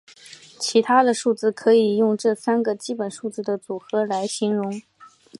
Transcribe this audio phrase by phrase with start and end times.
[0.59, 4.81] 其他的数字可以用这三个基本数字的组合来形容。